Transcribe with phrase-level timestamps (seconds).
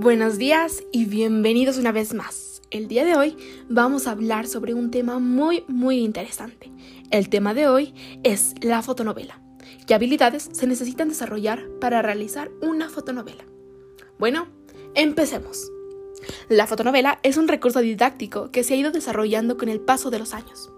[0.00, 2.62] Buenos días y bienvenidos una vez más.
[2.70, 3.36] El día de hoy
[3.68, 6.70] vamos a hablar sobre un tema muy muy interesante.
[7.10, 7.92] El tema de hoy
[8.22, 9.40] es la fotonovela.
[9.88, 13.44] ¿Qué habilidades se necesitan desarrollar para realizar una fotonovela?
[14.20, 14.46] Bueno,
[14.94, 15.68] empecemos.
[16.48, 20.20] La fotonovela es un recurso didáctico que se ha ido desarrollando con el paso de
[20.20, 20.70] los años.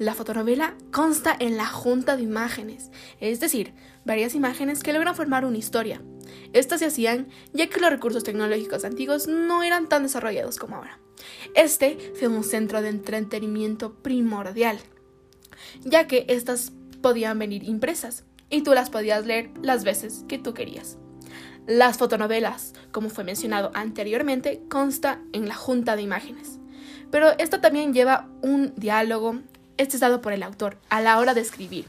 [0.00, 2.90] La fotonovela consta en la junta de imágenes,
[3.20, 3.74] es decir,
[4.06, 6.00] varias imágenes que logran formar una historia.
[6.54, 10.98] Estas se hacían ya que los recursos tecnológicos antiguos no eran tan desarrollados como ahora.
[11.54, 14.78] Este fue un centro de entretenimiento primordial,
[15.82, 16.72] ya que estas
[17.02, 20.96] podían venir impresas y tú las podías leer las veces que tú querías.
[21.66, 26.58] Las fotonovelas, como fue mencionado anteriormente, consta en la junta de imágenes.
[27.10, 29.40] Pero esto también lleva un diálogo,
[29.80, 31.86] este es dado por el autor a la hora de escribir.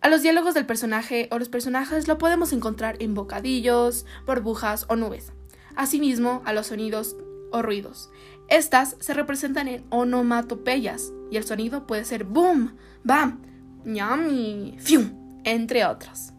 [0.00, 4.96] A los diálogos del personaje o los personajes lo podemos encontrar en bocadillos, burbujas o
[4.96, 5.32] nubes.
[5.76, 7.16] Asimismo, a los sonidos
[7.52, 8.10] o ruidos.
[8.48, 13.40] Estas se representan en onomatopeyas y el sonido puede ser boom, bam,
[13.84, 16.32] ñami, fium, entre otros.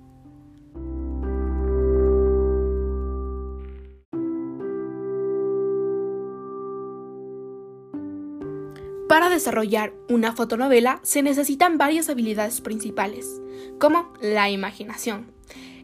[9.12, 13.42] Para desarrollar una fotonovela se necesitan varias habilidades principales,
[13.78, 15.34] como la imaginación.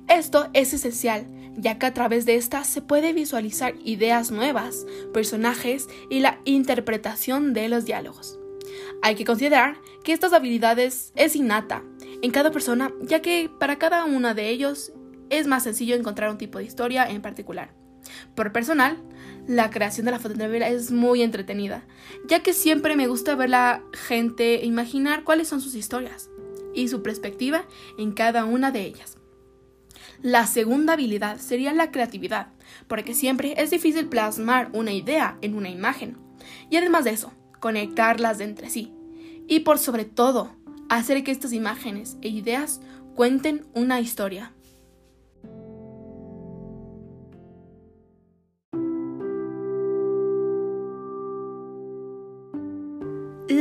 [0.08, 5.90] Esto es esencial, ya que a través de esta se puede visualizar ideas nuevas, personajes
[6.10, 8.40] y la interpretación de los diálogos.
[9.02, 11.84] Hay que considerar que estas habilidades es innata
[12.22, 14.94] en cada persona, ya que para cada uno de ellos
[15.30, 17.74] es más sencillo encontrar un tipo de historia en particular.
[18.36, 18.98] Por personal,
[19.48, 21.86] la creación de la fotonovela es muy entretenida,
[22.28, 26.30] ya que siempre me gusta ver la gente imaginar cuáles son sus historias
[26.74, 27.66] y su perspectiva
[27.98, 29.18] en cada una de ellas.
[30.22, 32.48] La segunda habilidad sería la creatividad,
[32.88, 36.18] porque siempre es difícil plasmar una idea en una imagen,
[36.70, 38.94] y además de eso, conectarlas entre sí,
[39.48, 40.56] y por sobre todo,
[40.90, 42.82] hacer que estas imágenes e ideas
[43.16, 44.54] cuenten una historia.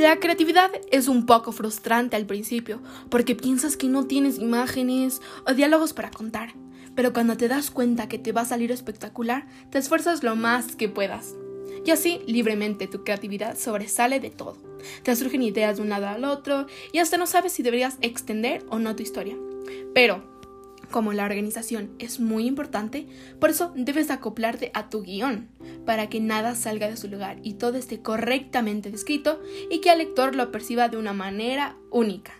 [0.06, 2.80] La creatividad es un poco frustrante al principio,
[3.10, 6.54] porque piensas que no tienes imágenes o diálogos para contar,
[6.94, 10.76] pero cuando te das cuenta que te va a salir espectacular, te esfuerzas lo más
[10.76, 11.34] que puedas.
[11.84, 14.56] Y así, libremente, tu creatividad sobresale de todo.
[15.02, 18.64] Te surgen ideas de un lado al otro y hasta no sabes si deberías extender
[18.68, 19.36] o no tu historia.
[19.92, 20.22] Pero,
[20.90, 23.06] como la organización es muy importante,
[23.40, 25.48] por eso debes acoplarte a tu guion,
[25.84, 29.98] para que nada salga de su lugar y todo esté correctamente descrito y que el
[29.98, 32.32] lector lo perciba de una manera única.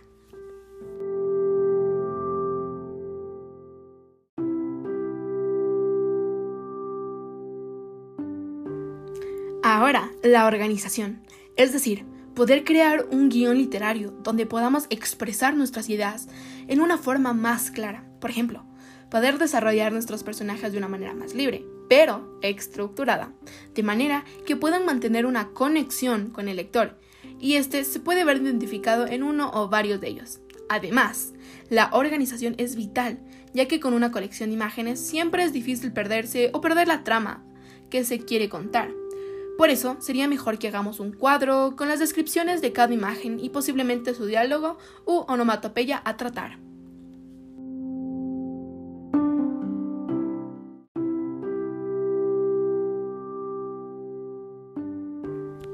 [9.69, 11.27] Ahora, la organización,
[11.57, 16.29] es decir, poder crear un guion literario donde podamos expresar nuestras ideas
[16.69, 18.05] en una forma más clara.
[18.27, 18.65] Por ejemplo,
[19.09, 23.33] poder desarrollar nuestros personajes de una manera más libre, pero estructurada,
[23.73, 26.99] de manera que puedan mantener una conexión con el lector,
[27.39, 30.41] y este se puede ver identificado en uno o varios de ellos.
[30.69, 31.35] Además,
[31.71, 33.21] la organización es vital,
[33.55, 37.45] ya que con una colección de imágenes siempre es difícil perderse o perder la trama
[37.91, 38.91] que se quiere contar.
[39.57, 43.51] Por eso sería mejor que hagamos un cuadro con las descripciones de cada imagen y
[43.51, 46.66] posiblemente su diálogo u onomatopeya a tratar.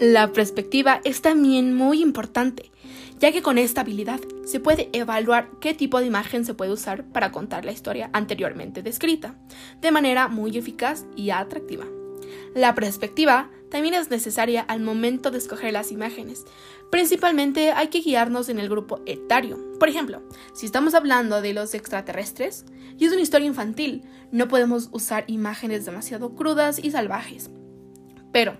[0.02, 2.72] La perspectiva es también muy importante,
[3.20, 7.04] ya que con esta habilidad se puede evaluar qué tipo de imagen se puede usar
[7.04, 9.36] para contar la historia anteriormente descrita,
[9.80, 11.86] de manera muy eficaz y atractiva.
[12.52, 16.46] La perspectiva también es necesaria al momento de escoger las imágenes.
[16.90, 19.56] Principalmente hay que guiarnos en el grupo etario.
[19.78, 20.20] Por ejemplo,
[20.52, 22.64] si estamos hablando de los extraterrestres
[22.98, 27.50] y es una historia infantil, no podemos usar imágenes demasiado crudas y salvajes.
[28.32, 28.56] Pero,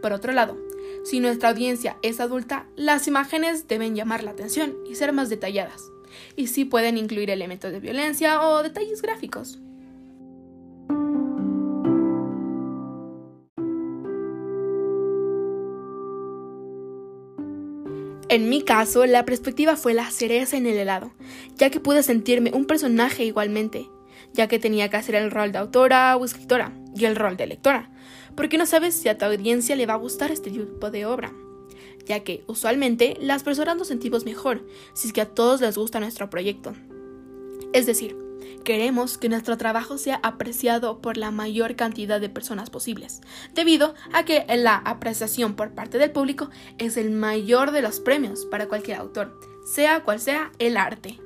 [0.00, 0.56] por otro lado,
[1.04, 5.82] si nuestra audiencia es adulta, las imágenes deben llamar la atención y ser más detalladas.
[6.34, 9.58] Y sí pueden incluir elementos de violencia o detalles gráficos.
[18.30, 21.12] En mi caso, la perspectiva fue la cereza en el helado,
[21.56, 23.90] ya que pude sentirme un personaje igualmente,
[24.32, 27.46] ya que tenía que hacer el rol de autora o escritora y el rol de
[27.46, 27.90] lectora,
[28.36, 31.32] porque no sabes si a tu audiencia le va a gustar este tipo de obra,
[32.06, 36.00] ya que usualmente las personas nos sentimos mejor si es que a todos les gusta
[36.00, 36.74] nuestro proyecto.
[37.72, 38.16] Es decir,
[38.64, 43.20] queremos que nuestro trabajo sea apreciado por la mayor cantidad de personas posibles,
[43.54, 48.46] debido a que la apreciación por parte del público es el mayor de los premios
[48.46, 51.23] para cualquier autor, sea cual sea el arte.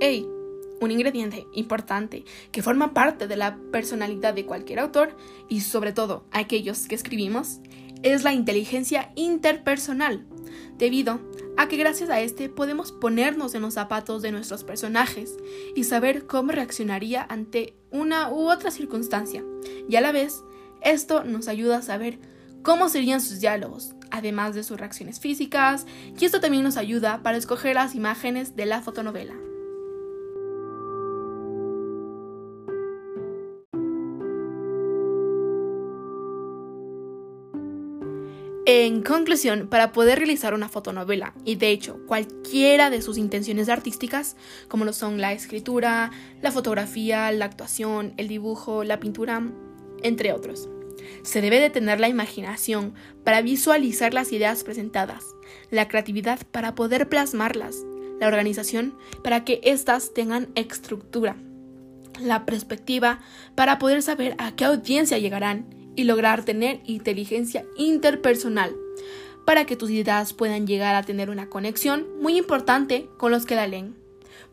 [0.00, 0.28] ¡Hey!
[0.80, 5.16] Un ingrediente importante que forma parte de la personalidad de cualquier autor
[5.48, 7.58] y sobre todo aquellos que escribimos
[8.04, 10.24] es la inteligencia interpersonal,
[10.76, 11.18] debido
[11.56, 15.36] a que gracias a este podemos ponernos en los zapatos de nuestros personajes
[15.74, 19.42] y saber cómo reaccionaría ante una u otra circunstancia.
[19.88, 20.44] Y a la vez,
[20.80, 22.20] esto nos ayuda a saber
[22.62, 25.86] cómo serían sus diálogos, además de sus reacciones físicas,
[26.16, 29.47] y esto también nos ayuda para escoger las imágenes de la fotonovela.
[38.70, 44.36] En conclusión, para poder realizar una fotonovela, y de hecho cualquiera de sus intenciones artísticas,
[44.68, 46.10] como lo son la escritura,
[46.42, 49.42] la fotografía, la actuación, el dibujo, la pintura,
[50.02, 50.68] entre otros,
[51.22, 52.92] se debe de tener la imaginación
[53.24, 55.24] para visualizar las ideas presentadas,
[55.70, 57.86] la creatividad para poder plasmarlas,
[58.20, 61.36] la organización para que éstas tengan estructura,
[62.20, 63.20] la perspectiva
[63.54, 68.72] para poder saber a qué audiencia llegarán y lograr tener inteligencia interpersonal
[69.44, 73.56] para que tus ideas puedan llegar a tener una conexión muy importante con los que
[73.56, 73.96] la leen.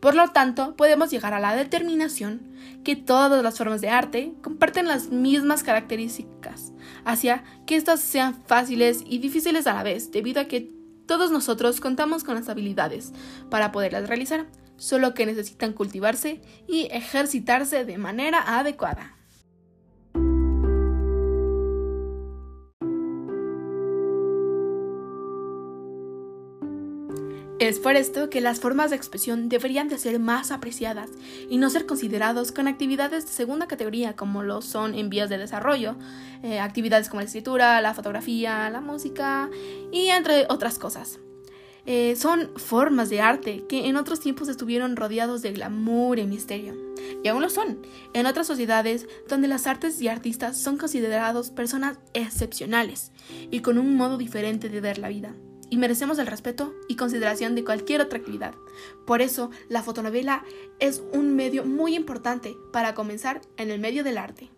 [0.00, 2.52] Por lo tanto, podemos llegar a la determinación
[2.82, 6.72] que todas las formas de arte comparten las mismas características,
[7.04, 10.72] hacia que éstas sean fáciles y difíciles a la vez, debido a que
[11.06, 13.12] todos nosotros contamos con las habilidades
[13.50, 14.46] para poderlas realizar,
[14.78, 19.15] solo que necesitan cultivarse y ejercitarse de manera adecuada.
[27.58, 31.08] Es por esto que las formas de expresión deberían de ser más apreciadas
[31.48, 35.38] y no ser considerados con actividades de segunda categoría como lo son en vías de
[35.38, 35.96] desarrollo,
[36.42, 39.48] eh, actividades como la escritura, la fotografía, la música
[39.90, 41.18] y entre otras cosas.
[41.86, 46.76] Eh, son formas de arte que en otros tiempos estuvieron rodeados de glamour y misterio.
[47.24, 47.80] Y aún lo son,
[48.12, 53.12] en otras sociedades donde las artes y artistas son considerados personas excepcionales
[53.50, 55.34] y con un modo diferente de ver la vida
[55.70, 58.54] y merecemos el respeto y consideración de cualquier otra actividad.
[59.06, 60.44] Por eso, la fotonovela
[60.78, 64.50] es un medio muy importante para comenzar en el medio del arte.